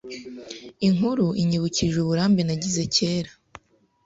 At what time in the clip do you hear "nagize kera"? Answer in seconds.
2.45-3.31